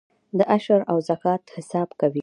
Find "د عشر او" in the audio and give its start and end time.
0.37-0.97